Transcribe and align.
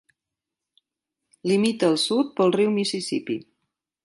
Limita 1.51 1.91
al 1.91 2.01
sud 2.05 2.35
pel 2.41 2.55
riu 2.59 2.75
Mississippi. 2.81 3.41